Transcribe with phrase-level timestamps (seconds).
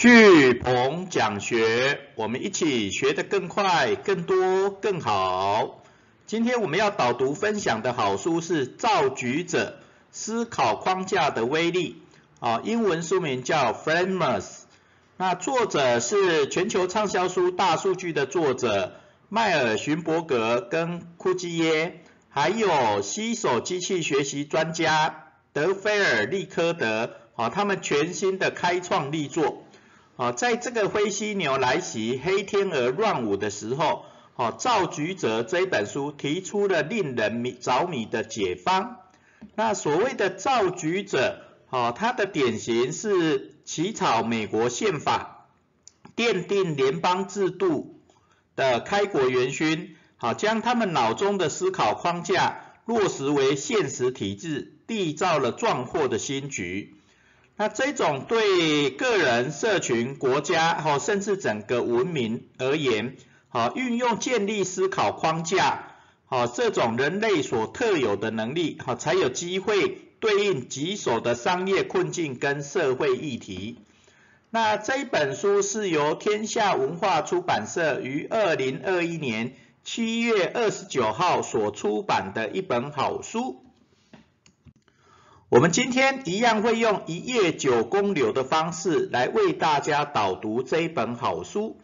[0.00, 5.84] 巨鹏讲学，我们一起学得更快、更多、更好。
[6.24, 9.78] 今天我们要导读分享的好书是《造局者：
[10.10, 12.02] 思考框架的威力》，
[12.46, 14.60] 啊，英文书名叫 Framers。
[15.18, 18.94] 那作者是全球畅销书《大数据》的作者
[19.28, 29.66] 迈尔逊伯格跟库基耶，还有西手机器学习专家德菲尔利科德，啊，他们全新的开创力作。
[30.20, 34.04] 啊，在这个灰犀牛来袭、黑天鹅乱舞的时候，
[34.36, 38.98] 哦，造局者这本书提出了令人迷着迷的解方。
[39.54, 45.48] 那所谓的造局者，哦，他的典型是起草美国宪法、
[46.14, 47.98] 奠定联邦制度
[48.56, 56.99] 的开国元勋，好，将他们脑中的思考框架落实为现实体制，缔造了壮阔的新局。
[57.60, 63.16] 那这种对个人、社群、国家，哈，甚至整个文明而言，
[63.50, 73.76] 好，运用建立思考框架，好，这种人类所特有的能力，好，才有机会对应棘手的商业困境跟社会议题。
[74.48, 79.52] 那这一本书是由天下文化出版社于二零二一年
[79.84, 83.62] 七月二十九号所出版的一本好书。
[85.50, 91.76] 我们今天一样会用一页九公流的方式来为大家导读这一本好书。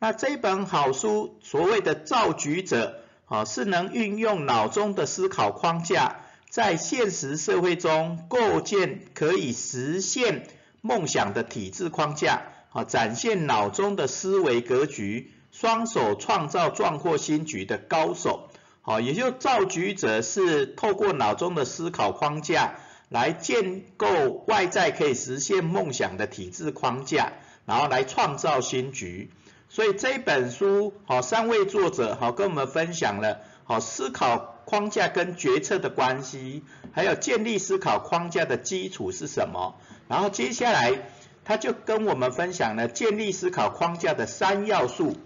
[0.00, 10.48] 那这本好书所谓的造局者，啊，是能运用脑中的思考框架，在现实社会中构建可以实现
[10.80, 12.42] 梦想的体制框架，
[12.72, 18.48] 啊，展现脑中的思维格局，双手创造壮阔新局的高手。
[18.82, 22.74] 好，也就造局者是透过脑中的思考框架。
[23.14, 27.34] 来建构外在可以实现梦想的体制框架，
[27.64, 29.30] 然后来创造新局。
[29.68, 39.76] 所以这本书，好，三位作者好跟我们分享了好思考框架跟决策的关系，还有建立思考框架的基础是什么。
[40.08, 41.04] 然后接下来
[41.44, 45.16] 他就跟我们分享了建立思考框架的三要素，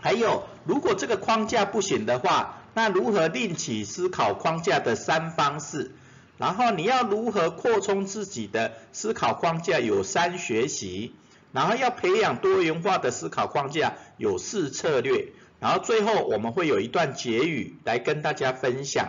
[0.00, 5.92] 还有如果这个框架不行的话，那如何另起思考框架的三方式。
[6.42, 9.78] 然后你要如何扩充自己的思考框架？
[9.78, 11.14] 有三学习，
[11.52, 15.28] 然后要培养多元化的思考框架，有四策略。
[15.60, 19.06] 然后最后我们会有一段结语来跟大家分享。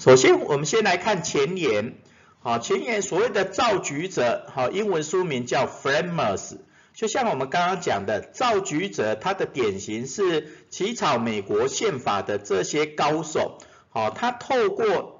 [0.00, 1.94] 首先我们先来看前言，
[2.40, 6.58] 好，前言所谓的造局者，好，英文书名叫 Framers，
[6.92, 13.58] 就像我们刚刚讲的，造局者他的典型是起草美国宪法的这些高手，
[13.90, 15.17] 好，他透过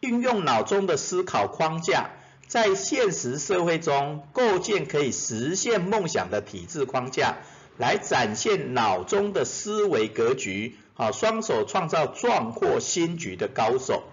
[0.00, 2.10] 运用脑中的思考框架，
[2.46, 7.38] 在现实社会中构建可以实现梦想的体制框架，
[7.76, 14.04] 来展现脑中的思维格局，啊，双手创造壮阔新局的高手，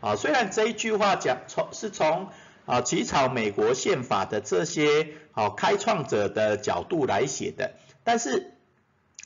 [0.00, 2.28] 啊，虽然这一句话讲从是从
[2.66, 8.54] 啊起草美国宪法的这些啊开创者的角度来写的，但是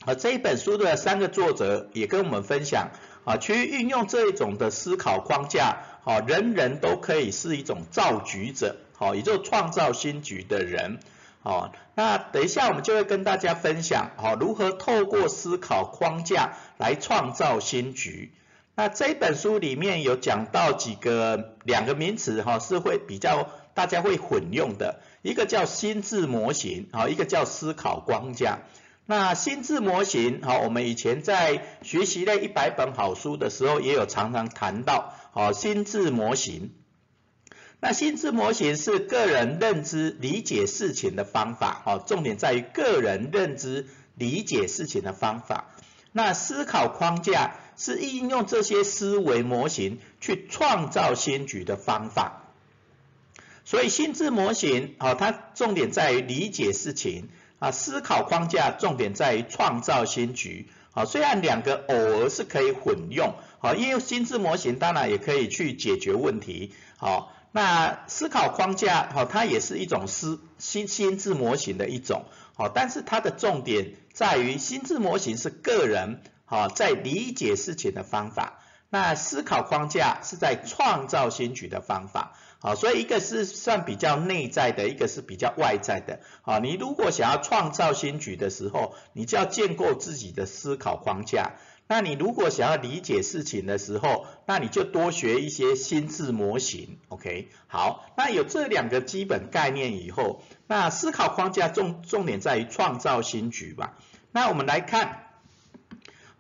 [0.05, 2.91] 啊这一本书的三个作者也跟我们分享，
[3.29, 5.77] 啊，去运用这一种的思考框架。
[6.03, 11.01] 好，人人都可以是一种造局者，好，也就是创造新局的人，
[11.43, 18.33] 好，那等一下我们就会跟大家分享，好，如何透过思考框架来创造新局。
[18.75, 28.61] 那这本书里面有讲到几个两个名词，哈，是会比较大家会混用的，一个叫心智模型，好，一个叫思考框架。
[29.11, 35.15] 那心智模型，好，我们以前在学习那一百本好书的时候，也有常常谈到。
[35.33, 36.75] 好，心智模型。
[37.81, 45.71] 那心智模型是个人认知理解事情的方法，好，重点在于个人认知理解事情的方法。
[46.13, 52.43] 那思考框架是应用这些思维模型去创造新局的方法。
[53.65, 60.69] 所以心智模型，好，它重点在于理解事情，啊，思考框架重点在于创造新局。
[60.91, 63.35] 好，虽然两个偶尔是可以混用。
[63.61, 66.73] 好，因为心智模型当然也可以去解决问题。
[66.97, 72.25] 好，那思考框架，好，它也是一种思心心智模型的一种。
[72.55, 78.61] 好，但是它的重点在于心智模型是个人好在理解事情的方法，
[78.91, 82.33] 那思考框架是在创造新局的方法。
[82.61, 86.19] 好，所以一个是算比较内在的，一个是比较外在的。
[86.43, 91.53] 好，你如果想要创造新局的时候，你就要建构自己的思考框架。
[91.87, 97.49] 那你如果想要理解事情的时候，那你就多学一些心智模型，OK？
[97.69, 103.99] 好，那有这两个基本概念以后，那思考框架重重点在于创造新局吧。
[104.33, 105.28] 那我们来看。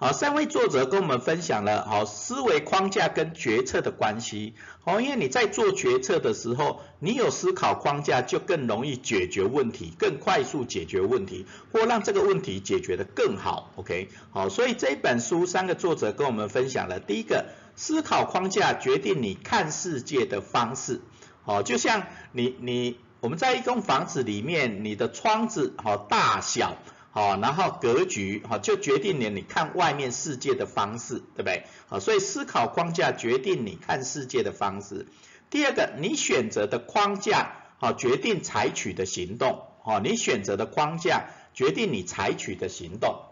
[0.00, 4.54] 好，三位作者跟我们分享了好思维框架跟决策的关系。
[4.84, 13.72] 好，因为你在做决策的时候，你有思考框架，就更容易解决问题，更快速解决问题，或让这个问题解决的更好。
[13.74, 21.00] OK，好，所以这本书三个作者跟我们分享了，第一个，思考框架决定你看世界的方式。
[21.42, 26.76] 好，就像你你我们在一栋房子里面，你的窗子好大小。
[27.18, 31.64] 哦，然后格局好，就决定了你看外面世界的方式，对不对？
[31.88, 35.08] 好，所以思考框架决定你看世界的方式。
[35.50, 39.64] 第二个，你选择的框架好，决定采取的行动。
[39.82, 43.22] 好，你选择的框架决定你采取的行动。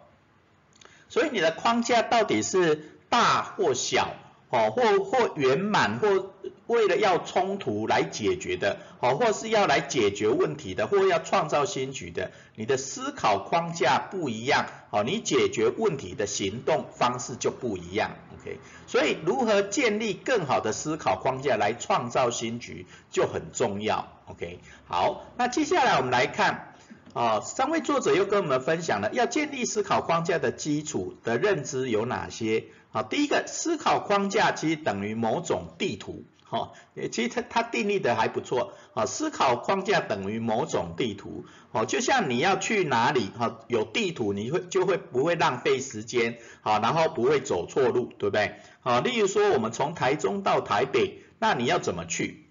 [1.08, 4.16] 所以你的框架到底是大或小？
[4.48, 6.30] 哦，或或圆满，或
[6.68, 26.72] 为了要冲突来解决的，哦，或是要来解决问题的，或要创造新局的，你的思考框架不一样，哦，你解决问题的行动方式就不一样，OK，所以如何建立更好的思考框架来创造新局就很重要，OK，好，那接下来我们来看，
[27.14, 32.66] 啊，三位作者又跟我们分享了要建立思考框架的基础的认知有哪些。
[32.96, 36.72] 好，第一个思考框架其实等于某种地图，哈，
[37.12, 48.54] 其实它它定义的还不错，啊，思考框架等于某种地图，哦，就像你要去哪里，哈，有地图你会就会不会浪费时间，好，然后不会走错路，对不对？
[48.80, 52.46] 好，例如说我们从台中到台北，那你要怎么去？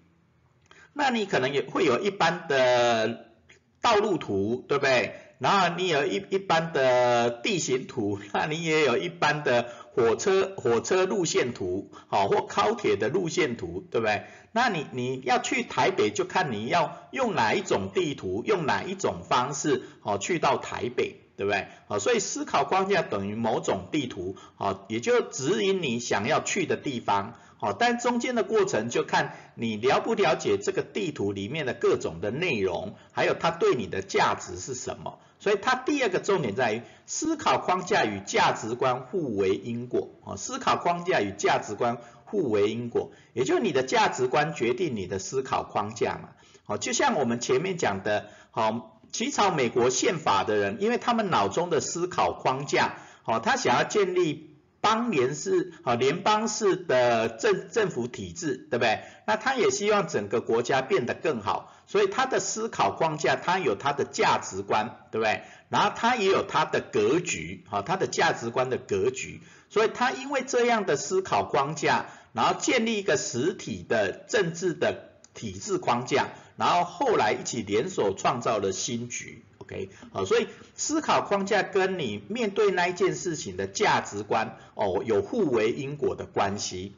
[0.92, 3.32] 那你可能也会有一般的
[3.80, 5.22] 道路图，对不对？
[5.38, 9.72] 然后你有一一般的地形图，那你也有一般的。
[9.96, 14.26] 火车火车路线图，好或高铁的路线图，对不对？
[14.52, 21.68] 那你你要去台北，就看你要用哪一种地图，用哪一种方式，好去到台北，对不对？
[21.88, 35.20] 好，所以思考框架等于某种地图，好，也就指引你想要去的地方，好，但中间的过程就看你了不了解这个地图里面的各种的内容，还有它对你的价值是什么。
[35.46, 46.30] 所以它第二个重点在于思考框架与价值观互为因果啊，思考框架与价值观互为因果，也就是你的价值观决定你的思考框架嘛。
[46.64, 59.02] 好，就像我们前面讲的，好，起草美国宪法的人，因为他们脑中的思考框架，好，他想要建立邦联式啊联邦式的政政府体制，对不对？
[59.28, 61.72] 那他也希望整个国家变得更好。
[61.86, 65.42] 所以他的思考框架，他有他的价值观，对不对？
[65.68, 69.40] 然后他也有他的格局，哈，他的价值观的格局。
[69.68, 80.46] 所以他因为这样的思考框架，然后建立一个实体的政治的体制框架，然后后来一起联手创造了新局，OK，好，所以
[80.76, 86.94] 思考框架跟你面对那一件事情的价值观，哦，有互为因果的关系。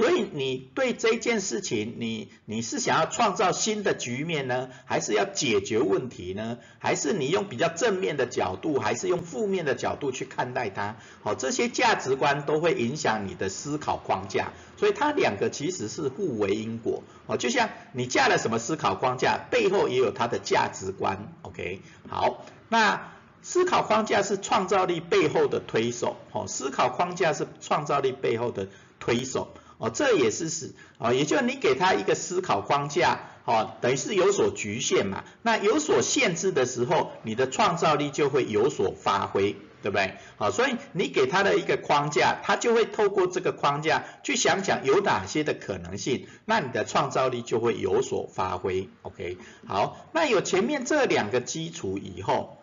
[0.00, 6.56] 所以你对这件事情，你你是想要创造新的局面呢，还是要解决问题呢？
[6.78, 10.96] 还是你用比较正面的角度，还是用负面的角度去看待它？
[11.22, 17.02] 好，这些价值观都会影响你的思考框架，所以它两个其实是互为因果。
[17.26, 21.30] 哦，就像你架了什么思考框架，背后也有它的价值观。
[21.42, 26.16] OK，好，那思考框架是创造力背后的推手。
[26.32, 29.52] 哦，思考框架是创造力背后的推手。
[29.80, 35.24] 哦，这也是是，哦，也就是你给他一个思考框架，哦，等于是有所局限嘛。
[35.40, 40.16] 那有所限制的时候，你的创造力就会有所发挥，对不对？
[40.36, 48.90] 好，所以你给他的一个框架，他就会透过这个框架去想想有哪些的可能性，那你的创造力就会有所发挥。
[49.00, 52.58] OK，好，那有前面这两个基础以后，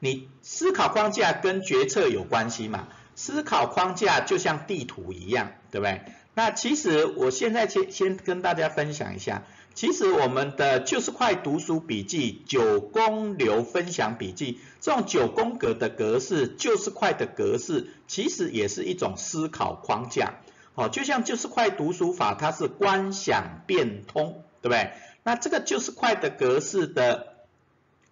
[0.00, 2.88] 你思考框架跟决策有关系嘛？
[3.16, 6.02] 思考框架就像地图一样，对不对？
[6.34, 9.42] 那其实我现在先先跟大家分享一下，
[9.74, 20.34] 其实我们的就是快读书笔记九宫流分享笔记这种九宫格的格式，就是快的格式，其实也是一种思考框架。
[20.74, 24.92] 哦，就像就是快读书法，它是观想变通，对不对？
[25.22, 27.34] 那这个就是快的格式的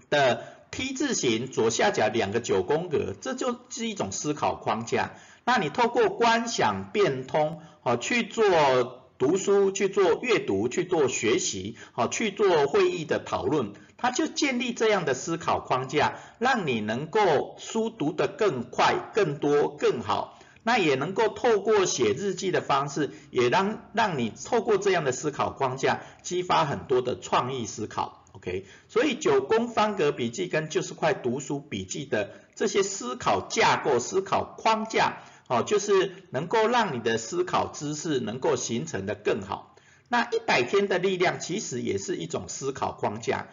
[0.08, 5.12] 的 T 字形左下角两个九宫格，这就是一种思考框架。
[5.44, 7.60] 那你透过观想变通。
[7.80, 8.44] 好去做
[9.18, 20.40] 读书、去做阅读、去做学习，好去做会议的讨论，他就建立这样的思考框架，让你能够书读得更快、更多、更好。
[20.64, 28.23] 那也能够透过写日记的方式，也让让你透过这样的思考框架，激发很多的创意思考。
[28.44, 39.74] OK，所以九宫方格笔记跟就是块读书笔记的这些思考架构、思考框架，哦，就是能够让你的思考知识能够形成的更好。
[40.08, 43.48] 那一百天的力量其实也是一种思考框架。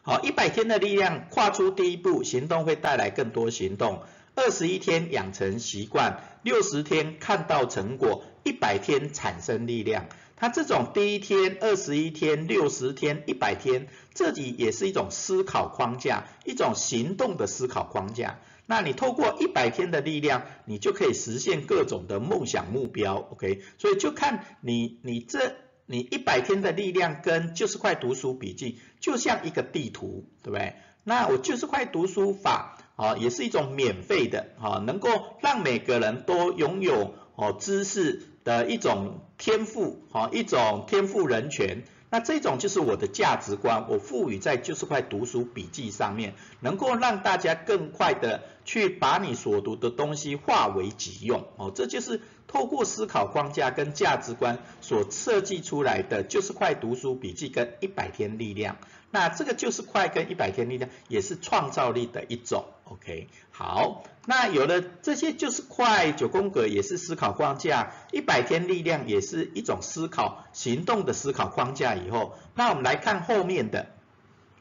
[0.00, 4.04] 好，一百天的力量，跨出第一步，行动会带来更多行动。
[4.36, 10.06] 二十一天养成习惯，六十天看到成果，一百天产生力量。
[10.36, 18.38] 它这种第一天、二十一天、六十天、一百天，这里也是一种思考框架，一种行动的思考框架。
[18.66, 23.16] 那你透过一百天的力量，你就可以实现各种的梦想目标。
[23.16, 30.74] OK，所以就看你你这你一百天的力量跟就是块读书笔记，就像一个地图，对不对？
[31.02, 32.78] 那我就是块读书法。
[32.96, 35.10] 啊，也是一种免费的，啊，能够
[35.42, 41.82] 让每个人都拥有哦知识的一种天赋，哈，一种天赋人权。
[42.08, 58.76] 那这种就是我的价值观，我赋予在就是块读书笔记上面，能够让大家更快的去把你所读的东西化为己用，哦，这就是透过思考框架跟价值观所设计出来的，就是块读书笔记跟一百天力量。
[59.10, 62.64] 那这个就是快跟一百天力量，也是创造力的一种。
[62.88, 71.96] OK，好，那有了这些就是快九宫格，也是思考框架，一百天力量也是一种思考行动的思考框架。
[71.96, 73.88] 以后，那我们来看后面的，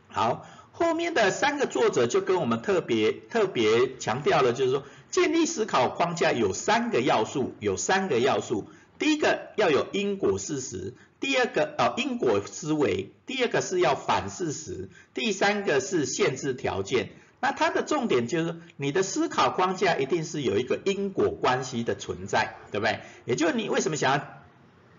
[0.08, 8.68] 好，后面的三个作者就跟我们特别特别强调了，就是说建立思考框架有三个要素，有三个要素，
[8.98, 17.10] 第一个要有因果事实，第二个呃因果思维，第二个是要反事实，第三个是限制条件。
[17.46, 23.02] 那它的重点就是，你的思考框架一定是有一个因果关系的存在，对不对？
[23.26, 24.28] 也就是你为什么想要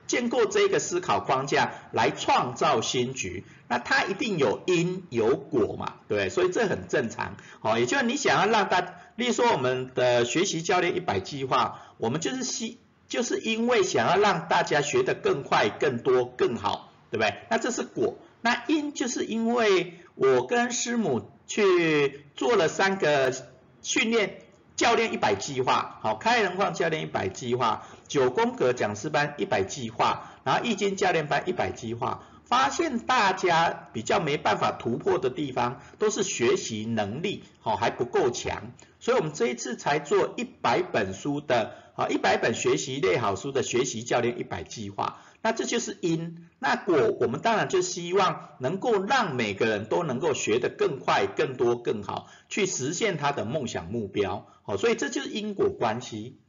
[0.07, 3.43] 建构这个思考框架来创造新局？
[3.67, 6.29] 那它一定有因有果嘛，对不对？
[6.29, 7.35] 所以这很正常。
[7.59, 17.38] 好，也就是你想要让大，例如说我们的学习教练一百计划，我们就是希，就是因为想要让大家学得更快、更多、更好，对不对？
[17.50, 18.19] 那这是果。
[18.41, 21.29] 那因就是因为我跟师母。
[21.47, 23.35] 去做了三个
[23.83, 24.38] 训练
[24.76, 45.21] 教练一百计划，好开人矿教练一百计划，九宫格讲师班一百计划，然后易经教练班一百计划，发现大家比较没办法突破的地方，都是学习能力好还不够强，所以我们这一次才做一百本书的啊一百本学习类好书的学习教练一百计划。
[45.47, 54.49] 那这就是因，那果我们当然就希望能够让每个人都能够学得更快、更多、更好，去实现他的梦想目标。
[54.65, 56.41] 好，所以这就是因果关系。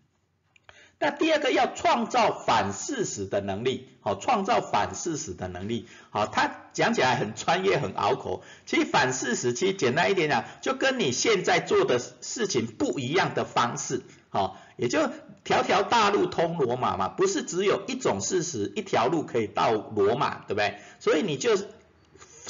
[0.97, 5.87] 那第二个要创造反事实的能力，好，创造反事实的能力。
[6.09, 8.41] 好，他讲起来很专业、很拗口。
[8.65, 14.01] 其实反事实其实简单一点讲，就跟你现在做的事情不一样的方式。
[14.29, 15.09] 好，也就
[15.43, 20.77] 条条大路通罗马嘛，不是只有一种事实，一条路可以到罗马，对不对？
[20.99, 21.57] 所以你就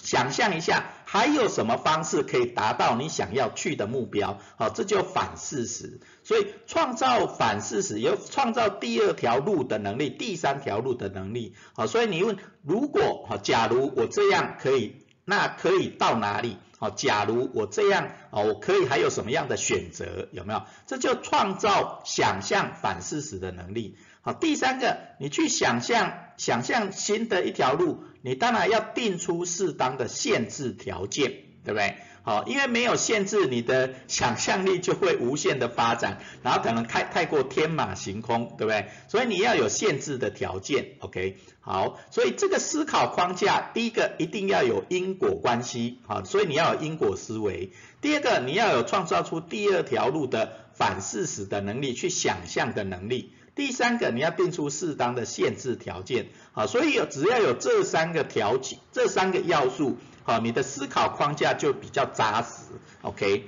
[0.04, 4.40] 想象一下，还有什么方式可以达到你想要去的目标？
[4.58, 6.00] 好，这就反事实。
[6.24, 11.56] 所以创造反事实，有创造第二条路的能力，第三条路的能力。
[11.74, 16.58] 好，所以你问，如果好，假如我这样可以，那可以到哪里？
[16.80, 20.30] 好，假如我这样，哦，我可以还有什么样的选择？
[20.32, 20.62] 有没有？
[20.86, 23.98] 这就创造想象反事实的能力。
[24.22, 31.98] 好，第三个，你去想象，想象新的一条路，你当然要定出适当的限制条件，对不对？
[32.24, 38.88] 好，因为没有限制，你的想象力就会无限的发展，然后可能太太过天马行空，对不对？
[39.10, 41.38] 所以你要有限制的条件，OK？
[41.60, 47.72] 好，所以这个思考框架，第一个一定要有因果关系，好，所以你要有因果思维。
[48.00, 53.34] 第二个，你要有创造出第二条路的反事实的能力，去想象的能力。
[53.56, 59.98] 第三个，你要定出适当的限制条件，好，所以有只要有这三个条件，这三个要素。
[60.28, 63.46] 好，你的思考框架就比较扎实，OK？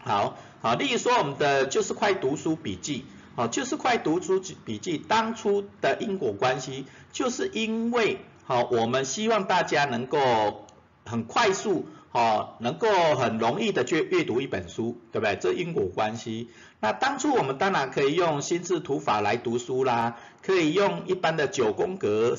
[0.00, 3.04] 好，好，例如说我们的就是快读书笔记，
[3.36, 10.66] 好，就是快读书笔记，当初的因果关系，就是因为好，我们希望大家能够
[11.04, 15.36] 很快速，哦，能够很容易的去阅读一本书，对不对？
[15.36, 16.50] 这因果关系。
[16.80, 22.36] 那当初我们当然可以用心智图法来读书啦，可以用一般的九宫格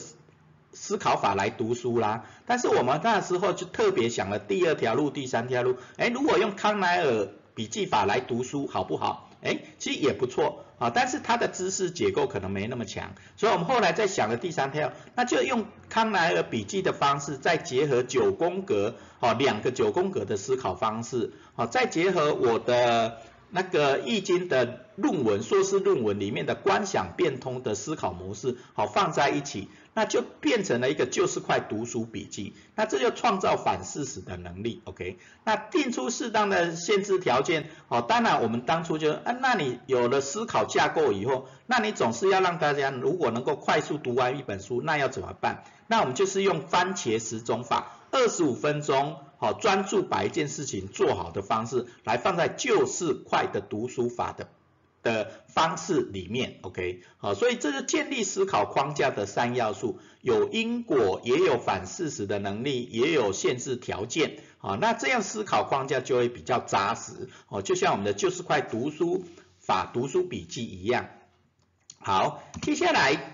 [0.74, 2.25] 思考法来读书啦。
[2.46, 5.77] 但是我们那时候就特别想了第二条路、第三条路。
[5.98, 9.30] 哎，如果用康奈尔笔记法来读书，好不好？
[9.44, 23.18] 哎，其实也不错啊，但是它的知识结构可能没那么强，所以我们后来在想了第三条，那就用康奈尔笔记的方式，再结合九宫格，哦，两个九宫格的思考方式，哦，再结合我的
[23.53, 29.69] 那个易经的论文，硕士论文里面的观想变通的思考模式，好放在一起。
[29.95, 35.19] 那就变成了一个就是块读书笔记，那这就创造反事实的能力，OK？
[35.43, 45.63] 那定出适当的限制条件，哦，当然我们当初就，啊，那你有了思考架构以后，那你总是要让大家如果能够快速读完一本书，那要怎么办？
[45.86, 54.48] 那我们就是用番茄时钟法，二十五分钟，好，专注把一件事情做好的方式，来放在就是快的读书法的。
[55.02, 69.26] 的方式里面，OK，好，所以这是建立思考框架的三要素，有因果，也有反事实的能力，也有限制条件，好，那这样思考框架就会比较扎实，哦，就像我们的就是块读书
[69.60, 71.10] 法、读书笔记一样。
[72.00, 73.33] 好，接下来，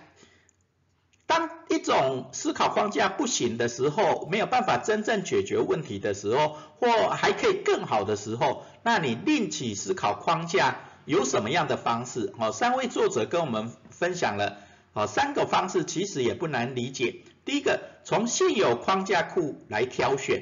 [1.30, 10.80] 当一种思考框架不行的时候，没有办法真正解决问题的时候，或还可以更好的时候，那你另起思考框架。
[11.06, 12.34] 有什么样的方式？
[12.40, 14.58] 哦，三位作者跟我们分享了，
[14.94, 17.24] 哦，三个方式其实也不难理解。
[17.46, 20.42] 第一个，从现有框架库来挑选；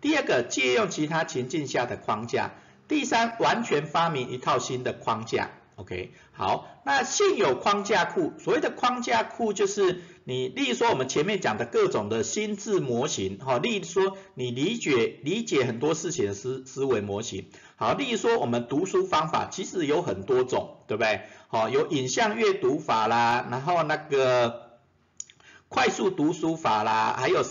[0.00, 2.50] 第二个，借用其他情境下的框架；
[2.88, 5.50] 第三，完全发明一套新的框架。
[5.76, 17.48] OK，好，那现有框架库，所谓的框架库就是你，例如说我们前面讲的各种的心智模型，哈，例如说你理解理解很多事情的思思维模型。
[17.76, 21.22] 好，例如说我们读书方法其实有很多种，对不对？
[21.48, 24.78] 好，有影像阅读法啦，然后那个
[25.68, 27.42] 快速读书法啦，还有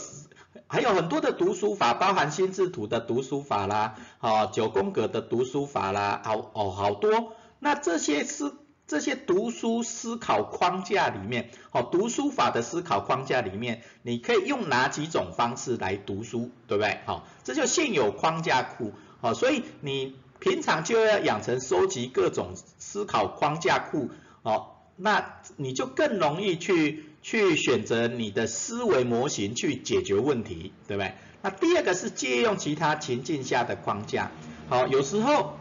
[0.68, 7.34] 还有很多的读书法，包含心智图的读书法啦，好，九宫格的读书法啦，好哦，好多。
[7.64, 16.98] 那这些思这些读书思考框架里面，好，读书法的思考框架里面，你可以用哪几种方式来读书，对不对？
[17.06, 18.92] 好，这就现有框架库。
[19.22, 24.10] 好，所以你平常就要养成收集各种思考框架库，
[24.42, 31.14] 哦，那你就更容易去去选择你的思维模型去解决问题，对不对？
[31.44, 34.32] 那第二个是借用其他情境下的框架，
[34.68, 35.54] 好，有时候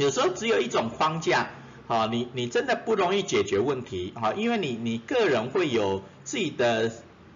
[0.00, 1.50] 有时候只有一种框架，
[1.86, 6.90] 好，你你真的不容易解决问题，好，因为你你个人会有自己的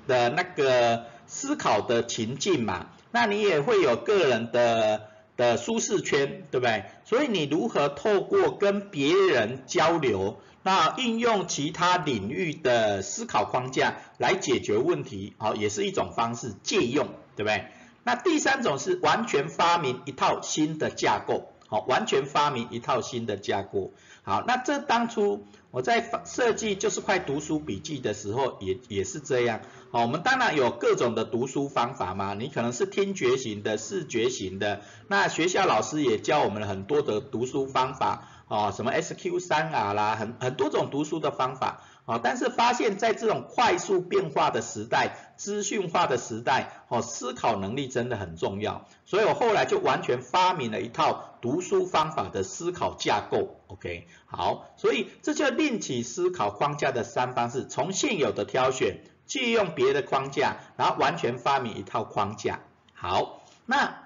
[0.07, 5.09] 的那个思考的情境嘛，那你也会有个人的。
[5.37, 6.85] 的舒适圈，对不对？
[7.05, 17.65] 所以你如何透过跟别人交流，那应用其他领域的思考框架来解决问题，好，也是一种方式，借用，对不对？
[18.05, 29.61] 那第三种是完全发明一套新的架构，好，完全发明一套新的架构，好，那这当初我在设计就是块读书笔记的时候，也也是这样。
[29.91, 58.99] 好，我们当然有各种的读书方法嘛，你可能是听觉型的、视觉型的，那学校老师也教我们很多的读书方法，哦，什么 SQ 三 R 啦，很很多种读书的方法，哦，但是发现，在这种快速变化的时代、资讯化的时代，哦，思考能力真的很重要，所以我后来就完全发明了一套读书方法的思考架构，OK，好，所以这就另起思考框架的三方式，从现有的挑选。
[59.27, 62.61] 借用别的框架，然后完全发明一套框架。
[62.93, 64.04] 好，那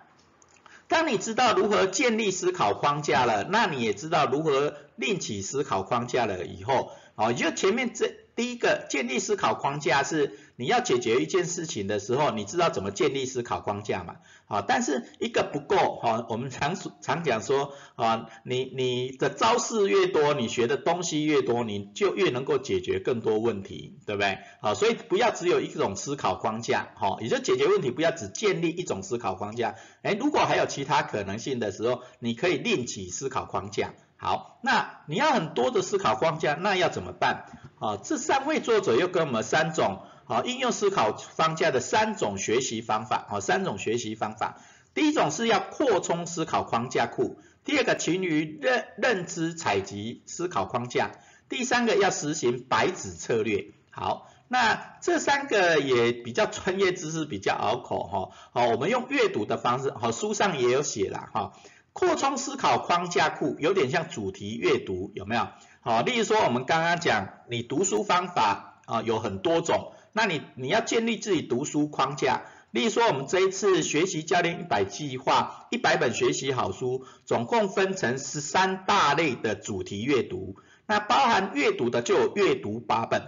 [0.88, 10.38] 当你知道如何建立思考框架了，那你也知道如何另起思考框架了以后，哦，就前面这第一个建立思考框架是。
[10.59, 14.16] 你要解决一件事情的时候，你知道怎么建立思考框架嘛？
[14.49, 24.38] 啊，但是一个不够哈，我们常常讲说啊，你你的招式越多，你学的东西越多，你就越能够解决更多问题，对不对？
[24.61, 33.94] 啊，所以不要只有一种思考框架，哈，也就解决问题不要只建立一种思考框架，哎，如果还有其他可能性的时候，你可以另起思考框架。
[34.16, 37.44] 好，那你要很多的思考框架，那要怎么办？
[37.79, 40.01] 啊，这三位作者又给我们三种。
[40.29, 44.61] 好，应用思考框架的三种学习方法，好，三种学习方法。
[44.93, 51.12] 第一种是要扩充思考框架库，第二个勤于认认知采集思考框架，
[51.49, 53.69] 第三个要实行白纸策略。
[53.91, 58.29] 好，那这三个也比较专业知识，比较拗口哈。
[58.53, 61.53] 好，我们用阅读的方式，好，书上也有写了哈。
[61.95, 65.49] 扩充思考框架库有点像主题阅读，有没有？
[65.81, 72.42] 好，例如说我们刚刚讲，你读书方法啊有很多种，那你你要建立自己读书框架。
[72.72, 80.57] 例如说我们这一次学习教练一百计划，一百本学习好书，总共分成十三大类的主题阅读。
[80.87, 83.22] 那包含阅读的就有阅读八本，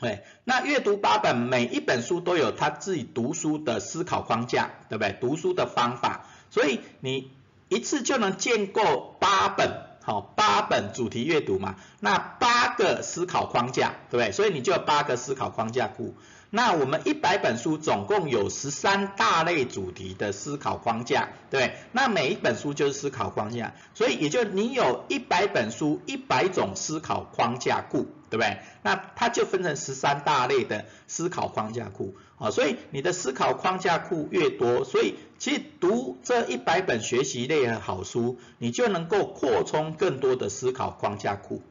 [0.00, 5.16] 对，那阅读八本每一本书都有他自己读书的思考框架，对不对？
[5.20, 7.30] 读书的方法，所以你
[7.68, 9.70] 一次就能建构八本，
[10.02, 14.32] 好，八本主题阅读嘛，那八个思考框架，对不对？
[14.32, 16.14] 所以你就有八个思考框架库。
[16.54, 28.58] 那我们一百本书总共有十三大类主题的思考框架，对，那每一本书就是思考框架，所以也就你有一百本书，一百种思考框架库，对不对？
[28.82, 41.62] 那它就分成十三大类的思考框架库，啊，所以你的思考框架库越多，所以其实读这一百本学习类的好书，你就能够扩充更多的思考框架库。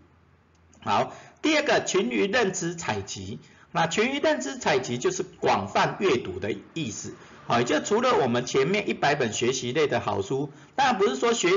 [0.84, 3.40] 好，第二个群于认知采集。
[3.72, 7.16] 那群于认知采集就是广泛阅读的意思，
[7.48, 11.50] 好，也就除了我们前面一百本学习类的好书，当然不是说学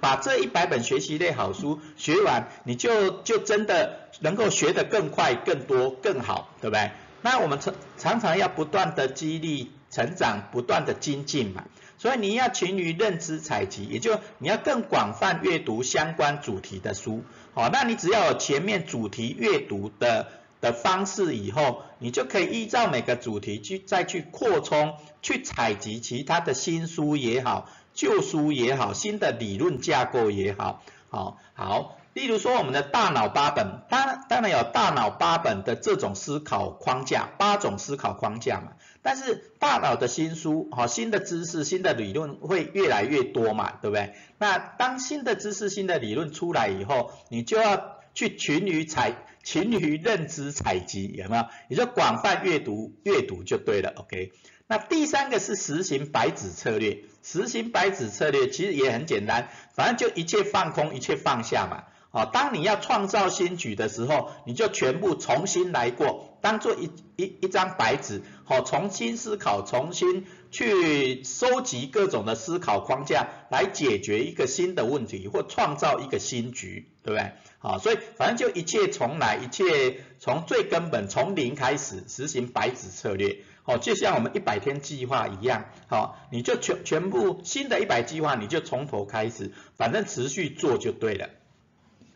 [0.00, 6.90] 把这一百本学习类好书学完，你就就真的能够学得更快、更多、更好，对不对？
[7.22, 11.64] 那我们常常常要不断的激励成长，不断的精进嘛，
[11.98, 20.28] 所以你要勤于认知采集，也就你要更广泛阅读相关主题的书，好，那你只要有前面主题阅读的。
[20.60, 38.72] 的方式以后，你就可以依照每个主题去再去扩充，去采集其他的新书也好，旧书也好，新的理论架构也好，好，好，例如说我们的大脑八本，当当然有大脑八本的这种思考框架，八种思考框架嘛，
[39.08, 44.12] 但是大脑的新书，好，新的知识、新的理论会越来越多嘛，对不对？
[44.36, 49.14] 那当新的知识、新的理论出来以后，你就要去群于采。
[49.44, 51.46] 勤于认知采集有没有？
[51.70, 53.94] 你就广泛阅读，阅读就对了。
[53.96, 54.32] OK，
[54.66, 57.04] 那第三个是实行白纸策略。
[57.22, 61.84] 实行白纸策略其实也很简单，反正就一切放空，一切放下嘛。
[62.10, 77.32] 好，当你要创造新局的时候，你就全部重新来过，当做一一一张白纸，好，重新思考，重新去收集各种的思考框架，来解决一个新的问题或创造一个新局，对不对？
[77.58, 83.38] 好，所以反正就一切重来，一切从最根本，从零开始实行白纸策略。
[83.64, 91.28] 好，就像我们一百天计划一样，好，你就全全部新的一百计划，你就从头开始，反正持续做就对了。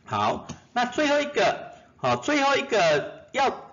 [0.04, 3.71] 好，那最后一个，好，最后一个要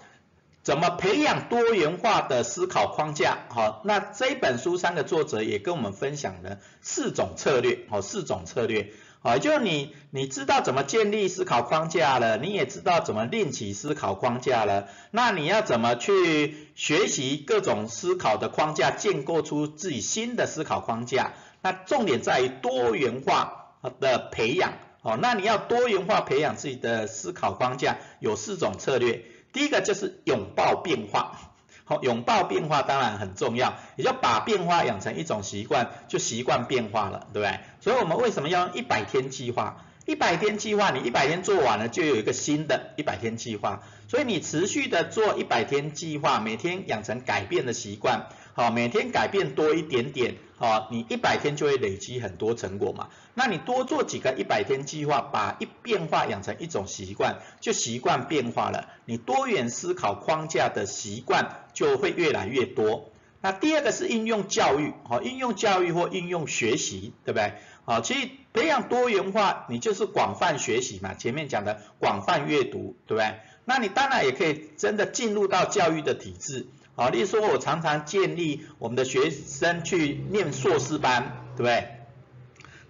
[0.62, 3.40] 怎么培养多元化的思考框架？
[3.50, 8.92] 好，那这本书三个作者也跟我们分享了四种策略，好，四种策略。
[9.22, 21.34] 好，就你你知道怎么建立思考框架了，你也知道怎么另起思考框架了，那你要怎么去学习各种思考的框架，建构出自己新的思考框架？
[21.62, 24.74] 那重点在于多元化的培养。
[25.02, 29.24] 好，那你要多元化培养自己的思考框架，有四种策略。
[29.54, 31.38] 第一个就是拥抱变化。
[31.86, 37.60] 好，拥抱变化当然很重要，也就把变化养成一种习惯，就习惯变化了，对不对？
[37.82, 39.86] 所以我们为什么要用一百天计划？
[40.06, 43.82] 一百天计划，你一百天做完了，就有一个新的一百天计划。
[44.08, 48.28] 所以你持续的做一百天计划，每天养成改变的习惯，
[48.60, 53.08] 好，每天改变多一点点，好，你一百天就会累积很多成果嘛。
[53.34, 58.90] 那你多做几个一百天计划，把一变化养成一种习惯，就习惯变化了。
[59.06, 63.14] 你多元思考框架的习惯就会越来越多。
[63.40, 67.54] 那第二个是应用教育，好，应用教育或应用学习，对不对？
[67.86, 71.14] 好，其实培养多元化，你就是广泛学习嘛。
[71.14, 73.40] 前面讲的广泛阅读，对不对？
[73.64, 76.68] 那你当然也可以真的进入到教育的体制，
[77.00, 81.88] 好，例如说我常常建议我们的学生去念硕士班，对不对？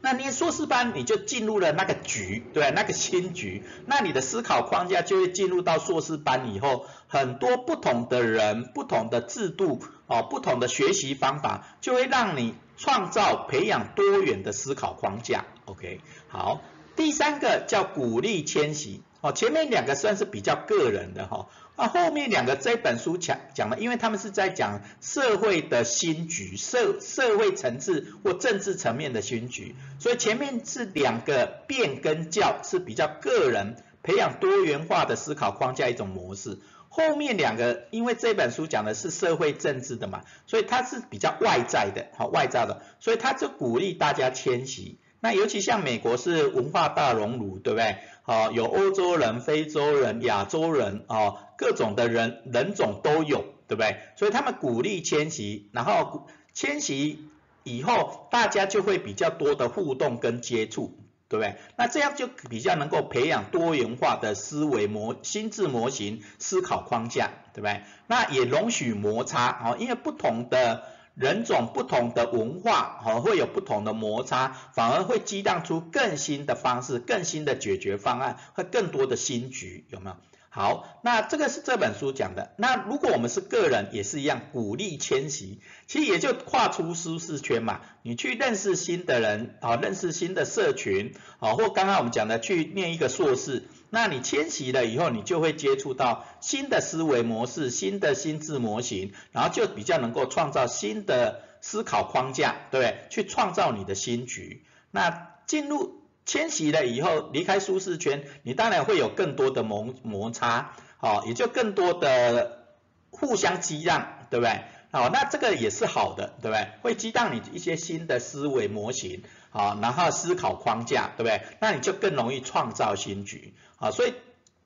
[0.01, 15.45] 那念硕士班，你就进入了那个局，对那个新局，那你的思考框架就会进入到硕士班以后，很多不同的人、不同的制度、哦，不同的学习方法，就会让你创造、培养多元的思考框架。
[15.65, 16.61] OK，好，
[16.95, 19.03] 第三个叫鼓励迁徙。
[19.21, 44.97] 哦，前面两个算是比较个人的哈，那后面两个这本书讲讲的，因为他们是在讲社会的新局，社社会层次或政治层面的新局，所以前面是两个变跟教是比较个人培养多元化的思考框架一种模式，后面两个，因为这本书讲的是社会政治的嘛，所以它是比较外在的，好外在的，所以它就鼓励大家迁徙。
[45.19, 47.97] 那尤其像美国是文化大熔炉，对不对？
[48.23, 53.97] 好，有欧洲人、非洲人、亚洲人，哦，各种的人人种都有，对不对？
[54.15, 57.29] 所以他们鼓励迁徙，然后迁徙
[57.63, 60.95] 以后，大家就会比较多的互动跟接触。
[61.29, 61.57] 对不对？
[61.75, 67.83] 那这样就比较能够培养多元化的思维模、心智模型、思考框架，对不对？
[68.07, 70.85] 那也容许摩擦，哦，因为不同的
[71.19, 80.15] 人种、不同的文化，和，会有不同的摩擦，反而会激荡出更新的方式、更新的解决方案和更多的新局，有没有？
[80.59, 82.51] 好，那这个是这本书讲的。
[82.57, 87.79] 那如果我们是个人，也是一样，鼓励迁徙，其实也就跨出舒适圈嘛。
[88.01, 103.07] 你去认识新的人，啊，认识新的社群，啊，或刚刚我们讲的去念一个硕士，那你迁徙了以后，你就会接触到新的思维模式、新的心智模型，然后就比较能够创造新的思考框架，对对？
[103.09, 104.65] 去创造你的新局。
[104.91, 105.98] 那进入。
[106.29, 112.67] 迁徙了以后，离开舒适圈，你当然会有更多的摩摩擦，好，也就更多的
[113.09, 114.61] 互相激荡，对不对？
[114.91, 116.67] 好，那这个也是好的，对不对？
[116.83, 121.41] 会激荡你一些新的思维模型，好，然后思考框架，对不对？
[121.59, 124.13] 那你就更容易创造新局，啊，所以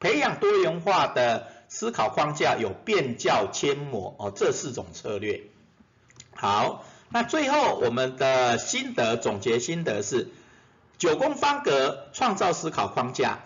[0.02, 5.44] 培养多元化的思考框架，有变教迁模，哦，这四种策略。
[6.36, 10.28] 好，那最后我们的心得总结心得是。
[11.04, 13.40] 九宫方格创造思考框架，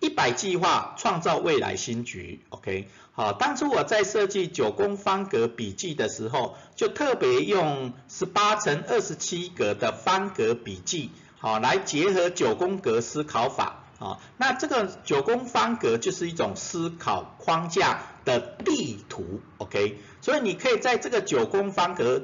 [0.00, 2.40] 一百计划创造未来新局。
[2.48, 13.84] OK，好，当初我在设计九宫方格笔记的时候，就特别用十八乘二十七格的方格笔记，好，来结合九宫格思考法。
[13.98, 19.42] 啊，那这个九宫方格就是一种思考框架的地图。
[19.58, 22.22] OK，所以你可以在这个九宫方格。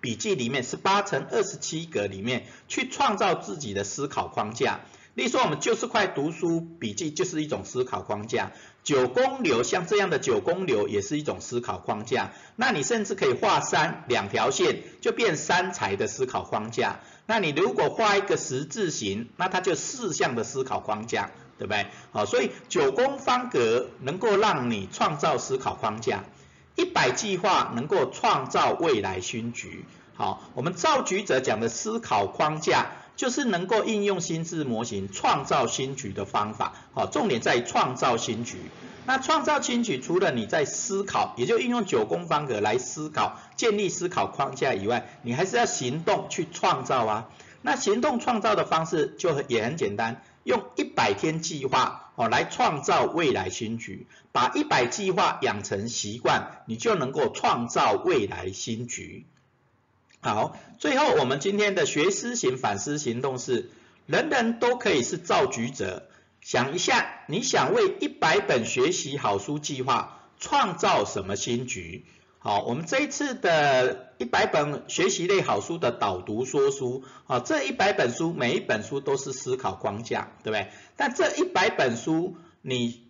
[0.00, 4.80] 笔记里面是八乘二十七格里面去创造自己的思考框架。
[5.14, 8.52] 例如说，我们就是块读书笔记就是一种思考框架。
[8.84, 12.32] 九宫流像这样的九宫流也是一种思考框架。
[12.54, 17.00] 那你甚至可以画三两条线，就变三彩的思考框架。
[17.24, 21.86] 那你如果画一个十字形，那它就四项的思考框架，对不对？
[22.12, 26.24] 好，所以九宫方格能够让你创造思考框架。
[26.76, 29.84] 一百计划能够创造未来新局。
[30.14, 32.86] 好，我们造局者讲的思考框架，
[33.16, 36.74] 就是能够应用心智模型创造新局的方法。
[36.94, 38.58] 好，重点在创造新局。
[39.06, 47.28] 那创造新局，除了你在思考，也就应用九宫方格来思考、建立思考框架以外，你还是要行动去创造啊。
[47.62, 50.22] 那行动创造的方式就也很简单。
[50.44, 59.24] 用一百天计划哦来创造未来新局，把一百计划养成习惯，你就能够创造未来新局。
[60.20, 63.70] 好，最后我们今天的学思行反思行动是，
[64.06, 66.08] 人人都可以是造局者。
[66.40, 72.04] 想一下，你想为一百本学习好书计划创造什么新局？
[72.46, 80.68] 好，我们这一次的一百本学习类好书的导读说书，啊，这一百本书每一本书都是思考框架，对不对？
[80.94, 83.08] 但这一百本书你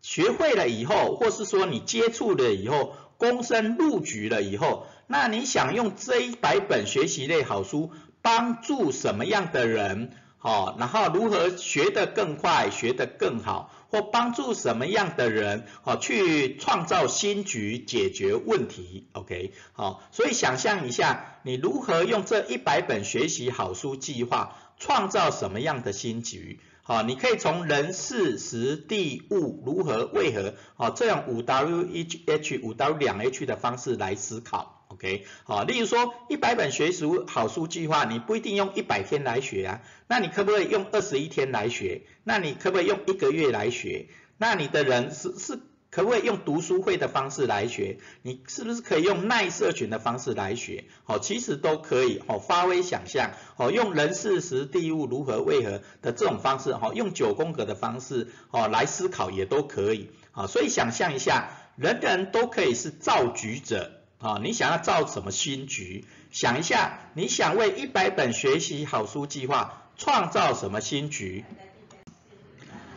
[0.00, 7.90] 学会了以后，或是说你接触了以后，躬身入局了以后，那你想用这一百本学习类好书
[8.22, 10.12] 帮助什么样的人？
[10.46, 13.72] 哦，然后如何学得更快，学得更好？
[13.90, 26.60] 或帮助什么样的人，好去创造新局，解决问题，OK，好，所以想象一下，你如何用这一百本学习好书计划，创造什么样的新局？
[26.84, 34.75] 好，你可以从人事时地物如何为何，好这样五 W H H 五 W 两 H 的方式来思考。
[34.88, 42.02] OK，好，例如说一百本学书好书计划，你不一定用一百天来学啊，那你可不可以用二十一天来学？
[42.24, 44.06] 那你可不可以用一个月来学？
[44.38, 45.58] 那你的人是是
[45.90, 47.98] 可不可以用读书会的方式来学？
[48.22, 50.84] 你是不是可以用耐社群的方式来学？
[51.04, 63.90] 好，其实都可以，好，发挥想象，好，用人事时地物如何为何的这种方式，好，用九宫格的方式，好，来思考也都可以，好，所以想象一下，人人都可以是造局者。
[64.18, 66.04] 啊，你想要造什么新局？
[66.30, 71.44] 想一下，你想为一百本学习好书计划创造什么新局？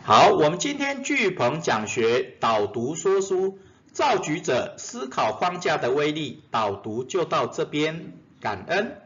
[0.02, 3.58] 好，我们今天聚鹏讲学导读说书，
[3.92, 8.96] 造局者思考框架的威力，导读就到这边，感恩。